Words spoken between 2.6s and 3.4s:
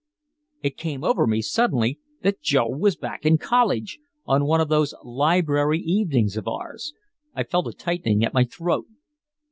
was back in